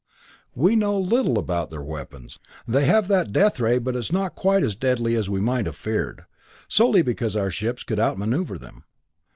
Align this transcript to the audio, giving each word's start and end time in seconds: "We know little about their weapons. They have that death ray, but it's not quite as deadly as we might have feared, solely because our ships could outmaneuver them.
"We 0.55 0.75
know 0.75 0.97
little 0.99 1.37
about 1.37 1.69
their 1.69 1.83
weapons. 1.83 2.39
They 2.67 2.85
have 2.85 3.07
that 3.09 3.31
death 3.31 3.59
ray, 3.59 3.77
but 3.77 3.95
it's 3.95 4.11
not 4.11 4.33
quite 4.33 4.63
as 4.63 4.73
deadly 4.73 5.13
as 5.13 5.29
we 5.29 5.39
might 5.39 5.67
have 5.67 5.75
feared, 5.75 6.25
solely 6.67 7.03
because 7.03 7.35
our 7.35 7.51
ships 7.51 7.83
could 7.83 7.99
outmaneuver 7.99 8.57
them. 8.57 8.83